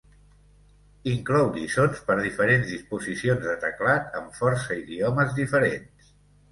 Inclou 1.11 1.49
lliçons 1.57 2.01
per 2.09 2.17
diferents 2.21 2.73
disposicions 2.73 3.47
de 3.51 3.55
teclat 3.69 4.21
en 4.23 4.29
força 4.43 4.81
idiomes 4.85 5.43
diferents. 5.45 6.15